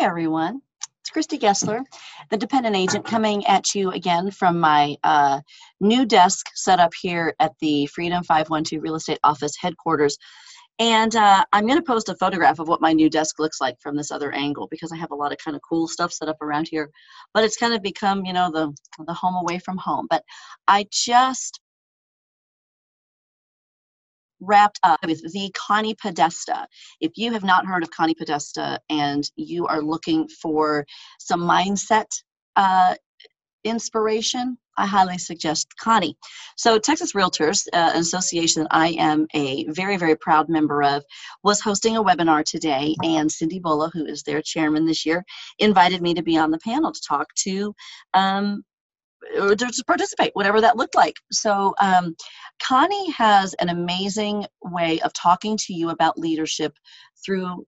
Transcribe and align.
Everyone. 0.00 0.62
It's 1.00 1.10
Christy 1.10 1.38
Gessler, 1.38 1.82
the 2.30 2.36
dependent 2.36 2.76
agent, 2.76 3.04
coming 3.04 3.44
at 3.46 3.74
you 3.74 3.90
again 3.90 4.30
from 4.30 4.60
my 4.60 4.96
uh, 5.02 5.40
new 5.80 6.06
desk 6.06 6.46
set 6.54 6.78
up 6.78 6.92
here 7.00 7.34
at 7.40 7.52
the 7.60 7.86
Freedom 7.86 8.22
512 8.22 8.80
Real 8.80 8.94
Estate 8.94 9.18
Office 9.24 9.54
headquarters. 9.60 10.16
And 10.78 11.16
uh, 11.16 11.44
I'm 11.52 11.66
going 11.66 11.80
to 11.80 11.84
post 11.84 12.08
a 12.08 12.14
photograph 12.14 12.60
of 12.60 12.68
what 12.68 12.80
my 12.80 12.92
new 12.92 13.10
desk 13.10 13.40
looks 13.40 13.60
like 13.60 13.74
from 13.80 13.96
this 13.96 14.12
other 14.12 14.30
angle 14.30 14.68
because 14.70 14.92
I 14.92 14.96
have 14.98 15.10
a 15.10 15.16
lot 15.16 15.32
of 15.32 15.38
kind 15.38 15.56
of 15.56 15.62
cool 15.68 15.88
stuff 15.88 16.12
set 16.12 16.28
up 16.28 16.40
around 16.42 16.68
here. 16.70 16.90
But 17.34 17.42
it's 17.42 17.56
kind 17.56 17.74
of 17.74 17.82
become, 17.82 18.24
you 18.24 18.32
know, 18.32 18.52
the 18.52 18.72
the 19.04 19.14
home 19.14 19.34
away 19.34 19.58
from 19.58 19.78
home. 19.78 20.06
But 20.08 20.22
I 20.68 20.86
just 20.92 21.58
wrapped 24.40 24.78
up 24.82 25.00
with 25.04 25.20
the 25.32 25.50
Connie 25.54 25.94
Podesta. 25.94 26.66
If 27.00 27.12
you 27.16 27.32
have 27.32 27.44
not 27.44 27.66
heard 27.66 27.82
of 27.82 27.90
Connie 27.90 28.14
Podesta 28.14 28.80
and 28.90 29.28
you 29.36 29.66
are 29.66 29.82
looking 29.82 30.28
for 30.28 30.86
some 31.18 31.40
mindset 31.40 32.06
uh, 32.56 32.94
inspiration, 33.64 34.56
I 34.76 34.86
highly 34.86 35.18
suggest 35.18 35.76
Connie. 35.76 36.16
So, 36.56 36.78
Texas 36.78 37.12
Realtors, 37.12 37.66
uh, 37.72 37.90
an 37.94 38.00
association 38.00 38.62
that 38.62 38.68
I 38.70 38.90
am 38.90 39.26
a 39.34 39.66
very, 39.68 39.96
very 39.96 40.16
proud 40.16 40.48
member 40.48 40.82
of, 40.82 41.02
was 41.42 41.60
hosting 41.60 41.96
a 41.96 42.02
webinar 42.02 42.44
today, 42.44 42.94
and 43.02 43.30
Cindy 43.30 43.58
Bola, 43.58 43.90
who 43.92 44.06
is 44.06 44.22
their 44.22 44.40
chairman 44.40 44.86
this 44.86 45.04
year, 45.04 45.24
invited 45.58 46.00
me 46.00 46.14
to 46.14 46.22
be 46.22 46.38
on 46.38 46.52
the 46.52 46.58
panel 46.58 46.92
to 46.92 47.00
talk 47.06 47.26
to 47.46 47.74
um, 48.14 48.62
to 49.36 49.84
participate, 49.86 50.30
whatever 50.34 50.60
that 50.60 50.76
looked 50.76 50.94
like. 50.94 51.16
So, 51.32 51.74
um, 51.80 52.16
Connie 52.62 53.10
has 53.12 53.54
an 53.54 53.68
amazing 53.68 54.46
way 54.62 55.00
of 55.00 55.12
talking 55.12 55.56
to 55.58 55.74
you 55.74 55.90
about 55.90 56.18
leadership 56.18 56.76
through 57.24 57.66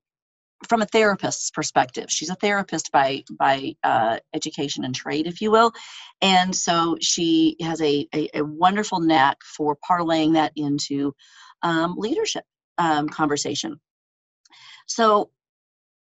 from 0.69 0.83
a 0.83 0.87
therapist's 0.87 1.51
perspective. 1.51 2.07
She's 2.11 2.31
a 2.31 2.35
therapist 2.35 2.93
by 2.93 3.25
by 3.39 3.75
uh, 3.83 4.19
education 4.35 4.85
and 4.85 4.95
trade, 4.95 5.27
if 5.27 5.41
you 5.41 5.51
will, 5.51 5.73
and 6.21 6.55
so 6.55 6.97
she 7.01 7.57
has 7.61 7.81
a, 7.81 8.07
a, 8.15 8.29
a 8.35 8.45
wonderful 8.45 9.01
knack 9.01 9.39
for 9.43 9.77
parlaying 9.89 10.35
that 10.35 10.53
into 10.57 11.15
um, 11.63 11.95
leadership 11.97 12.45
um, 12.79 13.09
conversation. 13.09 13.81
So, 14.87 15.31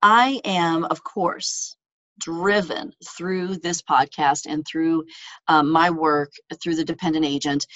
I 0.02 0.40
am, 0.44 0.84
of 0.84 1.02
course, 1.02 1.77
driven 2.19 2.92
through 3.16 3.56
this 3.56 3.83
podcast 3.83 4.47
and 4.47 4.66
through 4.66 5.05
um, 5.47 5.70
my 5.70 5.91
work 5.91 6.33
through 6.62 6.74
the 6.74 6.84
dependent 6.84 7.24
agent 7.24 7.66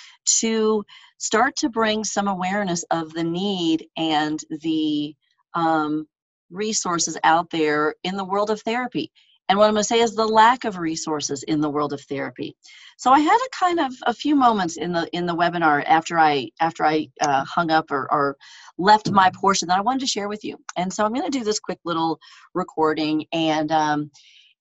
to 0.41 0.85
start 1.19 1.55
to 1.57 1.69
bring 1.69 2.05
some 2.05 2.29
awareness 2.29 2.85
of 2.91 3.13
the 3.13 3.25
need 3.25 3.87
and 3.97 4.41
the 4.63 5.15
um, 5.55 6.07
resources 6.51 7.17
out 7.25 7.51
there 7.51 7.95
in 8.05 8.17
the 8.17 8.25
world 8.25 8.51
of 8.51 8.61
therapy 8.63 9.11
and 9.53 9.59
what 9.59 9.67
i'm 9.67 9.75
going 9.75 9.83
to 9.83 9.85
say 9.85 10.01
is 10.01 10.15
the 10.15 10.27
lack 10.27 10.65
of 10.65 10.79
resources 10.79 11.43
in 11.43 11.61
the 11.61 11.69
world 11.69 11.93
of 11.93 12.01
therapy. 12.01 12.57
So 12.97 13.13
i 13.13 13.21
had 13.21 13.37
a 13.37 13.57
kind 13.65 13.81
of 13.81 13.93
a 14.07 14.15
few 14.15 14.35
moments 14.35 14.79
in 14.79 14.93
the 14.95 15.07
in 15.13 15.27
the 15.27 15.37
webinar 15.37 15.85
after 15.87 16.19
i 16.19 16.49
after 16.59 16.87
i 16.87 17.09
uh, 17.21 17.45
hung 17.45 17.71
up 17.71 17.91
or, 17.91 18.11
or 18.11 18.39
left 18.79 19.11
my 19.11 19.31
portion 19.39 19.69
that 19.69 19.77
i 19.77 19.83
wanted 19.83 20.01
to 20.01 20.07
share 20.07 20.27
with 20.27 20.43
you. 20.43 20.57
And 20.75 20.91
so 20.91 21.05
i'm 21.05 21.13
going 21.13 21.31
to 21.31 21.39
do 21.39 21.45
this 21.45 21.61
quick 21.61 21.81
little 21.85 22.19
recording 22.55 23.27
and 23.31 23.71
um, 23.71 24.11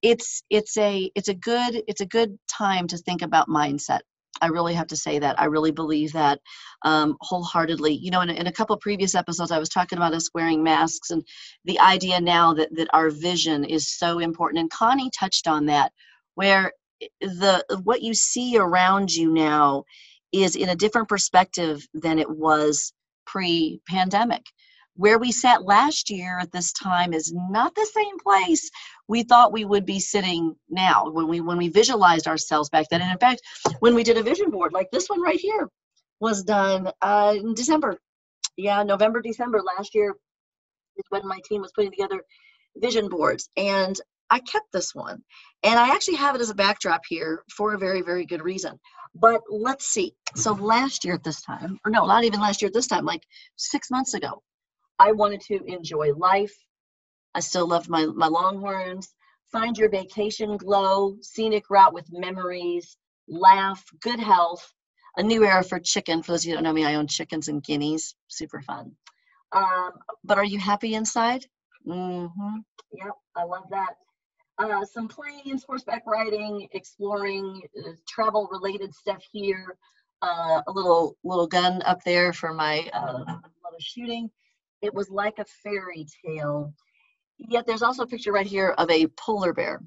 it's 0.01 0.43
it's 0.49 0.75
a 0.77 1.09
it's 1.15 1.29
a 1.29 1.35
good 1.35 1.81
it's 1.87 2.01
a 2.01 2.05
good 2.05 2.37
time 2.49 2.87
to 2.87 2.97
think 2.97 3.21
about 3.21 3.47
mindset 3.47 4.01
I 4.41 4.47
really 4.47 4.73
have 4.73 4.87
to 4.87 4.97
say 4.97 5.19
that. 5.19 5.39
I 5.39 5.45
really 5.45 5.71
believe 5.71 6.13
that 6.13 6.39
um, 6.83 7.15
wholeheartedly. 7.21 7.93
You 7.93 8.11
know, 8.11 8.21
in, 8.21 8.29
in 8.29 8.47
a 8.47 8.51
couple 8.51 8.75
previous 8.77 9.15
episodes, 9.15 9.51
I 9.51 9.59
was 9.59 9.69
talking 9.69 9.97
about 9.97 10.13
us 10.13 10.29
wearing 10.33 10.63
masks 10.63 11.11
and 11.11 11.23
the 11.65 11.79
idea 11.79 12.19
now 12.19 12.53
that, 12.55 12.75
that 12.75 12.89
our 12.93 13.09
vision 13.09 13.63
is 13.63 13.97
so 13.97 14.19
important. 14.19 14.59
And 14.59 14.69
Connie 14.71 15.11
touched 15.17 15.47
on 15.47 15.67
that, 15.67 15.91
where 16.35 16.71
the 17.21 17.63
what 17.83 18.01
you 18.01 18.13
see 18.13 18.57
around 18.57 19.11
you 19.13 19.33
now 19.33 19.83
is 20.31 20.55
in 20.55 20.69
a 20.69 20.75
different 20.75 21.09
perspective 21.09 21.85
than 21.93 22.19
it 22.19 22.29
was 22.29 22.93
pre-pandemic 23.25 24.45
where 25.01 25.17
we 25.17 25.31
sat 25.31 25.63
last 25.63 26.11
year 26.11 26.37
at 26.37 26.51
this 26.51 26.71
time 26.71 27.11
is 27.11 27.33
not 27.33 27.73
the 27.73 27.89
same 27.91 28.19
place 28.19 28.69
we 29.07 29.23
thought 29.23 29.51
we 29.51 29.65
would 29.65 29.83
be 29.83 29.99
sitting 29.99 30.55
now 30.69 31.09
when 31.09 31.27
we 31.27 31.41
when 31.41 31.57
we 31.57 31.69
visualized 31.69 32.27
ourselves 32.27 32.69
back 32.69 32.85
then. 32.91 33.01
And 33.01 33.11
in 33.11 33.17
fact 33.17 33.41
when 33.79 33.95
we 33.95 34.03
did 34.03 34.17
a 34.17 34.23
vision 34.23 34.51
board 34.51 34.73
like 34.73 34.91
this 34.91 35.07
one 35.07 35.19
right 35.19 35.39
here 35.39 35.67
was 36.19 36.43
done 36.43 36.91
uh, 37.01 37.33
in 37.35 37.55
december. 37.55 37.97
Yeah 38.57 38.83
november 38.83 39.21
december 39.21 39.59
last 39.75 39.95
year 39.95 40.15
is 40.97 41.05
when 41.09 41.27
my 41.27 41.39
team 41.45 41.61
was 41.61 41.71
putting 41.73 41.91
together 41.91 42.21
vision 42.77 43.09
boards. 43.09 43.49
And 43.57 43.99
i 44.29 44.37
kept 44.37 44.71
this 44.71 44.93
one. 44.93 45.23
And 45.63 45.79
i 45.79 45.89
actually 45.89 46.17
have 46.17 46.35
it 46.35 46.41
as 46.41 46.51
a 46.51 46.61
backdrop 46.63 47.01
here 47.09 47.43
for 47.49 47.73
a 47.73 47.79
very 47.79 48.03
very 48.03 48.27
good 48.27 48.43
reason. 48.43 48.79
But 49.15 49.41
let's 49.49 49.87
see. 49.87 50.13
So 50.35 50.53
last 50.53 51.03
year 51.03 51.15
at 51.15 51.23
this 51.23 51.41
time 51.41 51.79
or 51.83 51.89
no 51.89 52.05
not 52.05 52.23
even 52.23 52.39
last 52.39 52.61
year 52.61 52.67
at 52.67 52.75
this 52.75 52.85
time 52.93 53.03
like 53.03 53.23
six 53.55 53.89
months 53.89 54.13
ago 54.13 54.43
I 55.01 55.13
wanted 55.13 55.41
to 55.47 55.63
enjoy 55.65 56.13
life. 56.13 56.55
I 57.33 57.39
still 57.39 57.67
loved 57.67 57.89
my, 57.89 58.05
my 58.05 58.27
Longhorns. 58.27 59.11
Find 59.51 59.75
your 59.75 59.89
vacation 59.89 60.57
glow, 60.57 61.17
scenic 61.21 61.71
route 61.71 61.91
with 61.91 62.05
memories, 62.11 62.97
laugh, 63.27 63.83
good 63.99 64.19
health, 64.19 64.71
a 65.17 65.23
new 65.23 65.43
era 65.43 65.63
for 65.63 65.79
chicken. 65.79 66.21
For 66.21 66.33
those 66.33 66.43
of 66.43 66.49
you 66.49 66.51
who 66.51 66.57
don't 66.57 66.65
know 66.65 66.73
me, 66.73 66.85
I 66.85 66.95
own 66.95 67.07
chickens 67.07 67.47
and 67.47 67.63
guineas. 67.63 68.13
Super 68.27 68.61
fun. 68.61 68.91
Um, 69.51 69.93
but 70.23 70.37
are 70.37 70.45
you 70.45 70.59
happy 70.59 70.93
inside? 70.93 71.47
Mm-hmm. 71.87 72.57
Yep, 72.93 73.13
I 73.35 73.43
love 73.43 73.65
that. 73.71 73.95
Uh, 74.59 74.85
some 74.85 75.07
planes, 75.07 75.63
horseback 75.63 76.03
riding, 76.05 76.67
exploring, 76.73 77.63
uh, 77.79 77.93
travel 78.07 78.47
related 78.51 78.93
stuff 78.93 79.23
here. 79.31 79.77
Uh, 80.21 80.61
a 80.67 80.71
little 80.71 81.17
little 81.23 81.47
gun 81.47 81.81
up 81.81 82.03
there 82.03 82.31
for 82.33 82.53
my 82.53 82.87
uh, 82.93 83.37
shooting. 83.79 84.29
It 84.81 84.93
was 84.93 85.09
like 85.09 85.39
a 85.39 85.45
fairy 85.63 86.05
tale. 86.25 86.73
Yet 87.37 87.65
there's 87.65 87.81
also 87.81 88.03
a 88.03 88.07
picture 88.07 88.31
right 88.31 88.45
here 88.45 88.69
of 88.77 88.89
a 88.89 89.07
polar 89.07 89.53
bear. 89.53 89.81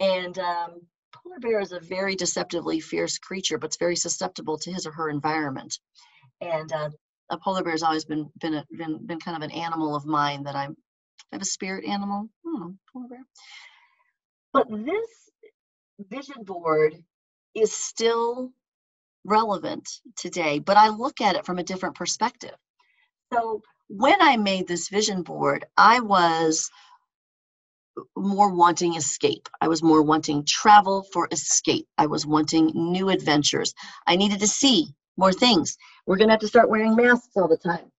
And 0.00 0.38
um, 0.38 0.80
polar 1.12 1.38
bear 1.40 1.60
is 1.60 1.72
a 1.72 1.80
very 1.80 2.16
deceptively 2.16 2.80
fierce 2.80 3.18
creature, 3.18 3.58
but 3.58 3.68
it's 3.68 3.76
very 3.76 3.96
susceptible 3.96 4.58
to 4.58 4.72
his 4.72 4.86
or 4.86 4.92
her 4.92 5.10
environment. 5.10 5.78
And 6.40 6.72
uh, 6.72 6.90
a 7.30 7.38
polar 7.38 7.62
bear 7.62 7.72
has 7.72 7.82
always 7.82 8.04
been 8.04 8.30
been, 8.40 8.54
a, 8.54 8.66
been 8.76 9.06
been 9.06 9.20
kind 9.20 9.36
of 9.36 9.42
an 9.42 9.54
animal 9.56 9.94
of 9.94 10.06
mine 10.06 10.44
that 10.44 10.56
I'm 10.56 10.76
I 11.32 11.36
have 11.36 11.42
a 11.42 11.46
spirit 11.46 11.84
animal. 11.84 12.28
Hmm, 12.44 12.72
polar 12.92 13.08
bear. 13.08 13.24
But 14.52 14.68
this 14.70 15.30
vision 16.10 16.44
board 16.44 16.94
is 17.54 17.72
still 17.72 18.52
relevant 19.24 19.88
today, 20.16 20.58
but 20.58 20.76
I 20.76 20.88
look 20.88 21.20
at 21.20 21.36
it 21.36 21.46
from 21.46 21.58
a 21.58 21.64
different 21.64 21.94
perspective. 21.94 22.54
So 23.32 23.62
when 23.96 24.22
I 24.22 24.38
made 24.38 24.66
this 24.66 24.88
vision 24.88 25.22
board, 25.22 25.66
I 25.76 26.00
was 26.00 26.70
more 28.16 28.54
wanting 28.54 28.94
escape. 28.96 29.50
I 29.60 29.68
was 29.68 29.82
more 29.82 30.02
wanting 30.02 30.46
travel 30.46 31.02
for 31.12 31.28
escape. 31.30 31.86
I 31.98 32.06
was 32.06 32.26
wanting 32.26 32.70
new 32.74 33.10
adventures. 33.10 33.74
I 34.06 34.16
needed 34.16 34.40
to 34.40 34.46
see 34.46 34.88
more 35.18 35.32
things. 35.32 35.76
We're 36.06 36.16
going 36.16 36.28
to 36.28 36.32
have 36.32 36.40
to 36.40 36.48
start 36.48 36.70
wearing 36.70 36.96
masks 36.96 37.36
all 37.36 37.48
the 37.48 37.58
time. 37.58 37.92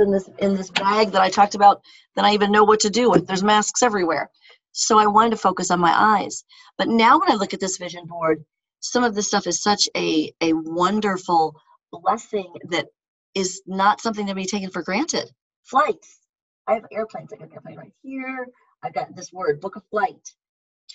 In 0.00 0.10
this 0.10 0.28
in 0.38 0.56
this 0.56 0.70
bag 0.70 1.12
that 1.12 1.22
I 1.22 1.30
talked 1.30 1.54
about, 1.54 1.80
then 2.16 2.24
I 2.24 2.34
even 2.34 2.52
know 2.52 2.64
what 2.64 2.80
to 2.80 2.90
do 2.90 3.08
with. 3.10 3.26
There's 3.26 3.44
masks 3.44 3.82
everywhere. 3.82 4.28
So 4.72 4.98
I 4.98 5.06
wanted 5.06 5.30
to 5.30 5.36
focus 5.36 5.70
on 5.70 5.80
my 5.80 5.94
eyes. 5.96 6.44
But 6.76 6.88
now 6.88 7.18
when 7.18 7.30
I 7.30 7.34
look 7.36 7.54
at 7.54 7.60
this 7.60 7.78
vision 7.78 8.06
board, 8.06 8.44
some 8.80 9.04
of 9.04 9.14
this 9.14 9.28
stuff 9.28 9.46
is 9.46 9.62
such 9.62 9.88
a 9.96 10.34
a 10.42 10.52
wonderful 10.52 11.54
blessing 11.92 12.52
that 12.70 12.88
is 13.36 13.62
not 13.66 14.00
something 14.00 14.26
to 14.26 14.34
be 14.34 14.46
taken 14.46 14.70
for 14.70 14.82
granted. 14.82 15.30
Flights. 15.64 16.18
I 16.66 16.74
have 16.74 16.86
airplanes. 16.90 17.32
I 17.32 17.36
got 17.36 17.48
an 17.48 17.54
airplane 17.54 17.76
right 17.76 17.92
here. 18.02 18.48
I've 18.82 18.94
got 18.94 19.14
this 19.14 19.32
word, 19.32 19.60
book 19.60 19.76
a 19.76 19.82
flight. 19.90 20.34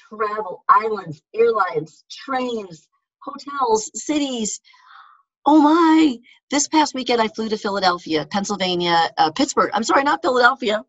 Travel, 0.10 0.64
islands, 0.68 1.22
airlines, 1.36 2.04
trains, 2.12 2.90
hotels, 3.24 3.92
cities. 3.96 4.60
Oh 5.46 5.60
my, 5.62 6.18
this 6.52 6.68
past 6.68 6.94
weekend 6.96 7.22
I 7.22 7.28
flew 7.28 7.50
to 7.50 7.58
Philadelphia, 7.58 8.28
Pennsylvania, 8.30 9.10
uh, 9.18 9.32
Pittsburgh. 9.32 9.72
I'm 9.74 9.84
sorry, 9.84 10.04
not 10.04 10.22
Philadelphia. 10.22 10.84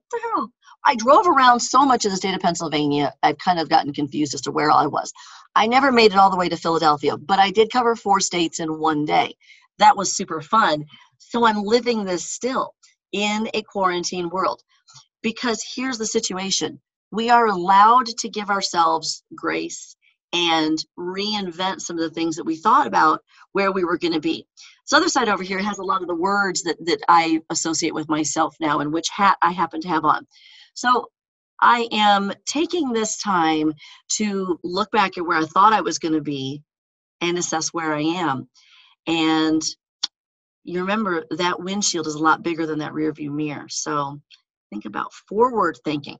I 0.85 0.97
drove 0.97 1.27
around 1.27 1.61
so 1.61 1.85
much 1.85 2.05
of 2.05 2.11
the 2.11 2.17
state 2.17 2.35
of 2.35 2.41
Pennsylvania, 2.41 3.13
I've 3.23 3.39
kind 3.39 3.59
of 3.61 3.69
gotten 3.69 3.93
confused 3.93 4.35
as 4.35 4.41
to 4.43 4.51
where 4.51 4.71
I 4.71 4.87
was. 4.87 5.13
I 5.55 5.67
never 5.67 5.93
made 5.93 6.13
it 6.13 6.19
all 6.19 6.31
the 6.31 6.37
way 6.37 6.49
to 6.49 6.57
Philadelphia, 6.57 7.17
but 7.17 7.39
I 7.39 7.51
did 7.51 7.71
cover 7.73 7.95
four 7.97 8.21
states 8.21 8.61
in 8.61 8.79
one 8.79 9.05
day. 9.05 9.35
That 9.79 9.97
was 9.97 10.15
super 10.15 10.41
fun. 10.41 10.85
So 11.31 11.47
I'm 11.47 11.63
living 11.63 12.05
this 12.05 12.31
still 12.31 12.75
in 13.13 13.49
a 13.55 13.63
quarantine 13.63 14.29
world. 14.29 14.63
Because 15.23 15.63
here's 15.75 15.99
the 15.99 16.07
situation 16.07 16.81
we 17.11 17.31
are 17.31 17.47
allowed 17.47 18.07
to 18.07 18.29
give 18.29 18.51
ourselves 18.51 19.23
grace 19.35 19.97
and 20.33 20.83
reinvent 20.99 21.83
some 21.83 21.99
of 21.99 22.03
the 22.03 22.15
things 22.15 22.37
that 22.37 22.47
we 22.47 22.57
thought 22.57 22.87
about 22.87 23.21
where 23.53 23.71
we 23.71 23.85
were 23.85 23.99
going 23.99 24.15
to 24.15 24.21
be. 24.21 24.47
This 24.85 24.97
other 24.97 25.11
side 25.11 25.29
over 25.29 25.43
here 25.43 25.59
has 25.59 25.79
a 25.79 25.85
lot 25.85 26.01
of 26.01 26.09
the 26.09 26.15
words 26.15 26.63
that, 26.63 26.77
that 26.87 27.01
I 27.09 27.43
associate 27.51 27.95
with 27.95 28.09
myself 28.09 28.57
now 28.59 28.81
and 28.81 28.93
which 28.93 29.11
hat 29.11 29.37
I 29.43 29.53
happen 29.53 29.83
to 29.83 29.89
have 29.89 30.05
on. 30.07 30.27
So 30.75 31.11
I 31.61 31.87
am 31.93 32.33
taking 32.47 32.93
this 32.93 33.19
time 33.19 33.75
to 34.17 34.59
look 34.65 34.91
back 34.91 35.19
at 35.19 35.27
where 35.27 35.39
I 35.39 35.45
thought 35.45 35.75
I 35.75 35.83
was 35.83 35.99
going 35.99 36.15
to 36.15 36.23
be 36.23 36.63
and 37.21 37.37
assess 37.37 37.69
where 37.69 37.95
I 37.95 38.01
am. 38.01 38.49
And 39.07 39.63
you 40.65 40.81
remember 40.81 41.25
that 41.31 41.61
windshield 41.61 42.07
is 42.07 42.15
a 42.15 42.23
lot 42.23 42.43
bigger 42.43 42.67
than 42.67 42.81
that 42.81 42.95
rear 42.95 43.13
view 43.13 43.31
mirror. 43.31 43.69
So 43.69 44.21
think 44.71 44.85
about 44.85 45.13
forward 45.13 45.79
thinking. 45.85 46.19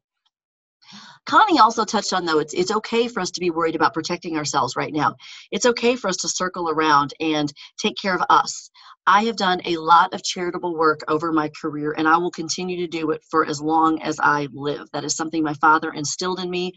Connie 1.25 1.61
also 1.61 1.85
touched 1.85 2.13
on 2.13 2.25
though 2.25 2.41
it's 2.41 2.53
it's 2.53 2.73
okay 2.73 3.07
for 3.09 3.21
us 3.21 3.31
to 3.33 3.41
be 3.41 3.51
worried 3.51 3.77
about 3.77 3.95
protecting 3.95 4.37
ourselves 4.37 4.75
right 4.77 4.93
now. 4.93 5.15
It's 5.53 5.67
okay 5.67 5.95
for 5.97 6.09
us 6.09 6.17
to 6.19 6.29
circle 6.29 6.69
around 6.69 7.15
and 7.21 7.53
take 7.79 7.97
care 7.97 8.15
of 8.15 8.25
us. 8.29 8.71
I 9.07 9.25
have 9.25 9.37
done 9.37 9.61
a 9.65 9.77
lot 9.77 10.15
of 10.15 10.23
charitable 10.23 10.77
work 10.77 11.01
over 11.09 11.33
my 11.33 11.51
career 11.61 11.95
and 11.97 12.09
I 12.09 12.17
will 12.19 12.31
continue 12.31 12.79
to 12.79 12.87
do 12.87 13.11
it 13.11 13.23
for 13.31 13.47
as 13.47 13.61
long 13.61 14.03
as 14.03 14.19
I 14.21 14.49
live. 14.53 14.89
That 14.93 15.05
is 15.05 15.17
something 15.17 15.43
my 15.43 15.55
father 15.55 15.93
instilled 15.93 16.41
in 16.41 16.51
me. 16.51 16.73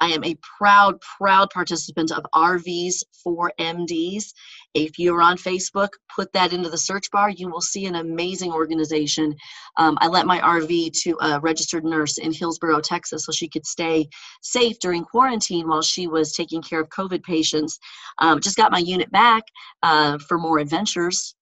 I 0.00 0.08
am 0.08 0.24
a 0.24 0.36
proud, 0.58 1.00
proud 1.18 1.50
participant 1.50 2.12
of 2.12 2.24
RVs 2.34 3.02
for 3.22 3.52
MDs. 3.58 4.32
If 4.74 4.98
you're 4.98 5.22
on 5.22 5.36
Facebook, 5.36 5.88
put 6.14 6.32
that 6.32 6.52
into 6.52 6.68
the 6.68 6.78
search 6.78 7.10
bar. 7.10 7.30
You 7.30 7.48
will 7.48 7.60
see 7.60 7.86
an 7.86 7.96
amazing 7.96 8.52
organization. 8.52 9.34
Um, 9.76 9.98
I 10.00 10.08
lent 10.08 10.26
my 10.26 10.40
RV 10.40 10.92
to 11.02 11.16
a 11.20 11.40
registered 11.40 11.84
nurse 11.84 12.18
in 12.18 12.32
Hillsboro, 12.32 12.80
Texas, 12.80 13.24
so 13.24 13.32
she 13.32 13.48
could 13.48 13.66
stay 13.66 14.08
safe 14.42 14.78
during 14.78 15.04
quarantine 15.04 15.68
while 15.68 15.82
she 15.82 16.06
was 16.06 16.32
taking 16.32 16.62
care 16.62 16.80
of 16.80 16.88
COVID 16.90 17.22
patients. 17.22 17.78
Um, 18.18 18.40
just 18.40 18.56
got 18.56 18.72
my 18.72 18.78
unit 18.78 19.10
back 19.10 19.44
uh, 19.82 20.18
for 20.28 20.38
more 20.38 20.58
adventures. 20.58 21.34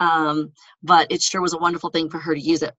Um, 0.00 0.52
but 0.82 1.06
it 1.10 1.22
sure 1.22 1.40
was 1.40 1.54
a 1.54 1.58
wonderful 1.58 1.90
thing 1.90 2.10
for 2.10 2.18
her 2.18 2.34
to 2.34 2.40
use 2.40 2.62
it. 2.62 2.74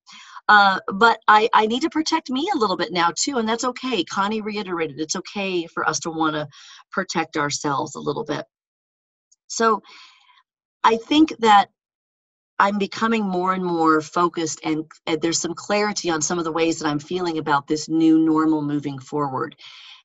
Uh, 0.49 0.79
but 0.93 1.19
I, 1.27 1.49
I 1.53 1.67
need 1.67 1.83
to 1.83 1.89
protect 1.89 2.29
me 2.29 2.49
a 2.53 2.57
little 2.57 2.77
bit 2.77 2.91
now 2.91 3.11
too, 3.17 3.37
and 3.37 3.47
that's 3.47 3.63
okay. 3.63 4.03
Connie 4.03 4.41
reiterated 4.41 4.99
it's 4.99 5.15
okay 5.15 5.67
for 5.67 5.87
us 5.87 5.99
to 6.01 6.09
want 6.09 6.35
to 6.35 6.47
protect 6.91 7.37
ourselves 7.37 7.95
a 7.95 7.99
little 7.99 8.25
bit. 8.25 8.45
So 9.47 9.81
I 10.83 10.97
think 10.97 11.33
that 11.39 11.67
I'm 12.59 12.77
becoming 12.77 13.23
more 13.23 13.53
and 13.53 13.63
more 13.65 14.01
focused, 14.01 14.59
and, 14.63 14.85
and 15.07 15.21
there's 15.21 15.39
some 15.39 15.53
clarity 15.53 16.09
on 16.09 16.21
some 16.21 16.39
of 16.39 16.45
the 16.45 16.51
ways 16.51 16.79
that 16.79 16.87
I'm 16.87 16.99
feeling 16.99 17.37
about 17.37 17.67
this 17.67 17.89
new 17.89 18.19
normal 18.19 18.61
moving 18.61 18.99
forward. 18.99 19.55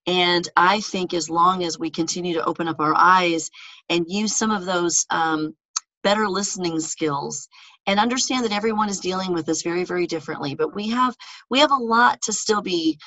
And 0.06 0.49
I 0.56 0.81
think 0.81 1.12
as 1.12 1.29
long 1.29 1.64
as 1.64 1.79
we 1.79 1.91
continue 1.91 2.34
to 2.34 2.44
open 2.44 2.69
up 2.69 2.81
our 2.81 2.94
eyes 2.96 3.50
and 3.91 4.06
use 4.08 4.37
some 4.37 4.50
of 4.50 4.64
those 4.64 5.05
um, 5.11 5.55
better 6.02 6.29
listening 6.29 6.81
skills 6.81 7.49
and 7.88 8.00
understand 8.00 8.44
that 8.44 8.52
everyone 8.52 8.90
is 8.90 9.00
dealing 9.00 9.35
with 9.35 9.46
this 9.46 9.62
very 9.62 9.85
very 9.85 10.06
differently 10.06 10.55
but 10.55 10.75
we 10.76 10.90
have 10.90 11.17
we 11.50 11.61
have 11.61 11.73
a 11.73 11.76
lot 11.76 12.23
to 12.23 12.32
still 12.32 12.62
be 12.62 12.99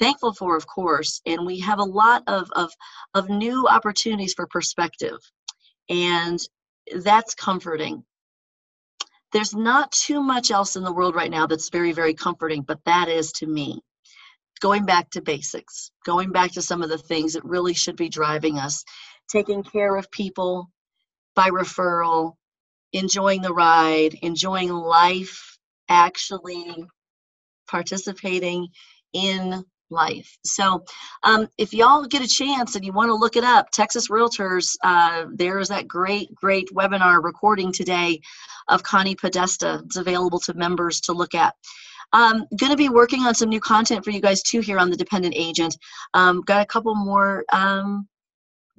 thankful 0.00 0.32
for 0.32 0.56
of 0.56 0.66
course 0.66 1.20
and 1.26 1.44
we 1.46 1.60
have 1.60 1.80
a 1.80 1.84
lot 1.84 2.22
of 2.28 2.50
of 2.56 2.72
of 3.14 3.28
new 3.28 3.68
opportunities 3.68 4.34
for 4.34 4.46
perspective 4.46 5.18
and 5.90 6.40
that's 7.02 7.34
comforting. 7.34 8.04
There's 9.32 9.54
not 9.54 9.92
too 9.92 10.22
much 10.22 10.50
else 10.50 10.76
in 10.76 10.84
the 10.84 10.92
world 10.92 11.14
right 11.14 11.30
now 11.30 11.46
that's 11.46 11.70
very 11.70 11.92
very 11.92 12.14
comforting 12.14 12.62
but 12.62 12.80
that 12.86 13.08
is 13.08 13.32
to 13.34 13.46
me. 13.46 13.80
Going 14.60 14.86
back 14.86 15.10
to 15.10 15.22
basics 15.22 15.90
going 16.06 16.32
back 16.32 16.52
to 16.52 16.62
some 16.62 16.82
of 16.82 16.90
the 16.90 16.98
things 16.98 17.34
that 17.34 17.44
really 17.44 17.74
should 17.74 17.96
be 17.96 18.08
driving 18.08 18.58
us 18.58 18.84
taking 19.30 19.62
care 19.62 19.96
of 19.96 20.10
people 20.10 20.70
by 21.36 21.50
referral 21.50 22.34
enjoying 22.92 23.42
the 23.42 23.52
ride, 23.52 24.14
enjoying 24.22 24.70
life, 24.70 25.56
actually 25.88 26.84
participating 27.68 28.68
in 29.12 29.64
life. 29.90 30.36
So, 30.44 30.84
um, 31.22 31.48
if 31.56 31.72
y'all 31.72 32.04
get 32.04 32.22
a 32.22 32.28
chance 32.28 32.74
and 32.74 32.84
you 32.84 32.92
want 32.92 33.08
to 33.08 33.14
look 33.14 33.36
it 33.36 33.44
up, 33.44 33.70
Texas 33.70 34.08
Realtors, 34.08 34.76
uh, 34.82 35.26
there's 35.32 35.68
that 35.68 35.88
great, 35.88 36.34
great 36.34 36.68
webinar 36.74 37.22
recording 37.22 37.72
today 37.72 38.20
of 38.68 38.82
Connie 38.82 39.14
Podesta. 39.14 39.82
It's 39.86 39.96
available 39.96 40.40
to 40.40 40.54
members 40.54 41.00
to 41.02 41.12
look 41.12 41.34
at. 41.34 41.54
I'm 42.12 42.36
um, 42.36 42.46
going 42.56 42.70
to 42.70 42.76
be 42.76 42.88
working 42.88 43.24
on 43.24 43.34
some 43.34 43.50
new 43.50 43.60
content 43.60 44.02
for 44.02 44.10
you 44.10 44.20
guys 44.20 44.42
too 44.42 44.60
here 44.60 44.78
on 44.78 44.90
the 44.90 44.96
Dependent 44.96 45.34
Agent. 45.36 45.76
Um, 46.14 46.40
got 46.42 46.62
a 46.62 46.66
couple 46.66 46.94
more 46.94 47.44
um, 47.52 48.08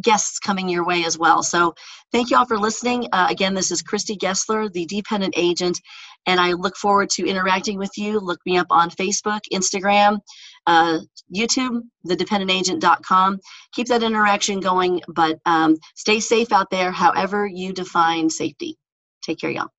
guests 0.01 0.40
coming 0.40 0.69
your 0.69 0.86
way 0.86 1.04
as 1.06 1.18
well. 1.18 1.44
So 1.44 1.74
thank 2.12 2.30
you 2.30 2.38
all 2.38 2.46
for 2.46 2.57
listening. 2.57 3.07
Uh, 3.12 3.28
again, 3.30 3.54
this 3.54 3.72
is 3.72 3.81
Christy 3.81 4.16
Gessler, 4.16 4.72
the 4.72 4.86
dependent 4.86 5.34
agent, 5.38 5.80
and 6.25 6.40
I 6.40 6.54
look 6.54 6.75
forward 6.78 7.10
to 7.12 7.28
interacting 7.28 7.78
with 7.78 7.92
you. 7.98 8.19
Look 8.19 8.40
me 8.46 8.57
up 8.57 8.68
on 8.69 8.90
Facebook, 8.92 9.42
Instagram, 9.54 10.19
uh, 10.68 11.00
YouTube, 11.34 11.81
thedependentagent.com. 12.07 13.40
Keep 13.74 13.88
that 13.88 14.04
interaction 14.04 14.60
going, 14.60 15.01
but 15.07 15.40
um, 15.46 15.78
stay 15.96 16.19
safe 16.19 16.51
out 16.51 16.69
there, 16.69 16.92
however 16.92 17.48
you 17.48 17.74
define 17.74 18.30
safety. 18.30 18.78
Take 19.22 19.40
care, 19.40 19.51
y'all. 19.51 19.69